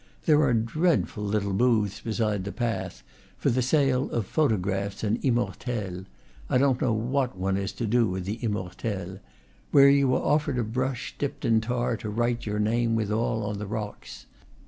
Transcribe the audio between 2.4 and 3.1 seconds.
the path,